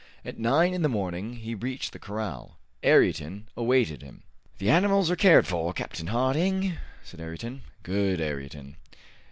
[0.25, 2.57] At nine in the morning he reached the corral.
[2.81, 4.23] Ayrton awaited him.
[4.57, 7.61] "The animals are cared for, Captain Harding," said Ayrton.
[7.83, 8.77] "Good, Ayrton."